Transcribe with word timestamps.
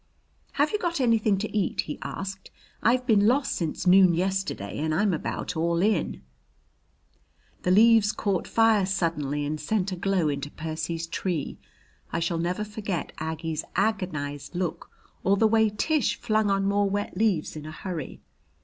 "Have 0.53 0.71
you 0.71 0.79
got 0.79 0.99
anything 0.99 1.37
to 1.37 1.55
eat?" 1.55 1.81
he 1.81 1.99
asked. 2.01 2.49
"I've 2.81 3.05
been 3.05 3.27
lost 3.27 3.53
since 3.53 3.85
noon 3.85 4.15
yesterday 4.15 4.79
and 4.79 4.95
I'm 4.95 5.13
about 5.13 5.55
all 5.55 5.79
in." 5.79 6.23
The 7.61 7.69
leaves 7.69 8.11
caught 8.11 8.47
fire 8.47 8.87
suddenly 8.87 9.45
and 9.45 9.61
sent 9.61 9.91
a 9.91 9.95
glow 9.95 10.27
into 10.27 10.49
Percy's 10.49 11.05
tree. 11.05 11.59
I 12.11 12.19
shall 12.19 12.39
never 12.39 12.63
forget 12.63 13.11
Aggie's 13.19 13.63
agonized 13.75 14.55
look 14.55 14.89
or 15.23 15.37
the 15.37 15.45
way 15.45 15.69
Tish 15.69 16.19
flung 16.19 16.49
on 16.49 16.65
more 16.65 16.89
wet 16.89 17.15
leaves 17.15 17.55
in 17.55 17.67
a 17.67 17.71
hurry. 17.71 18.21